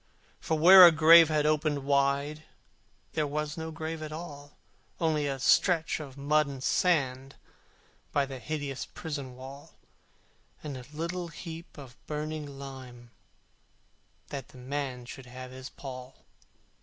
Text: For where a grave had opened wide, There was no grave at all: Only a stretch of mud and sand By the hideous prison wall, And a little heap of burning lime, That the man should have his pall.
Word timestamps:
For 0.39 0.57
where 0.57 0.83
a 0.87 0.91
grave 0.91 1.29
had 1.29 1.45
opened 1.45 1.83
wide, 1.85 2.41
There 3.13 3.27
was 3.27 3.55
no 3.55 3.69
grave 3.69 4.01
at 4.01 4.11
all: 4.11 4.57
Only 4.99 5.27
a 5.27 5.37
stretch 5.37 5.99
of 5.99 6.17
mud 6.17 6.47
and 6.47 6.63
sand 6.63 7.35
By 8.11 8.25
the 8.25 8.39
hideous 8.39 8.83
prison 8.83 9.35
wall, 9.35 9.75
And 10.63 10.75
a 10.75 10.85
little 10.91 11.27
heap 11.27 11.77
of 11.77 12.03
burning 12.07 12.57
lime, 12.57 13.11
That 14.29 14.47
the 14.47 14.57
man 14.57 15.05
should 15.05 15.27
have 15.27 15.51
his 15.51 15.69
pall. 15.69 16.25